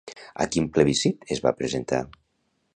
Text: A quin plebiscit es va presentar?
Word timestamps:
A 0.45 0.47
quin 0.55 0.69
plebiscit 0.77 1.29
es 1.37 1.45
va 1.45 1.55
presentar? 1.63 2.03